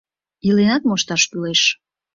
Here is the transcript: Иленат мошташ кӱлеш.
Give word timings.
Иленат 0.47 0.83
мошташ 0.89 1.23
кӱлеш. 1.31 1.61